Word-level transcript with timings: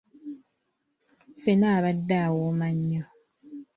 Ffene 1.33 1.67
abadde 1.77 2.15
awooma 2.25 2.67
nnyo. 2.77 3.03